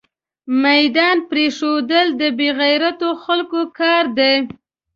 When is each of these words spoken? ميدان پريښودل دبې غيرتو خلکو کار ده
ميدان 0.63 1.17
پريښودل 1.29 2.07
دبې 2.19 2.49
غيرتو 2.59 3.09
خلکو 3.23 3.59
کار 3.79 4.05
ده 4.17 4.31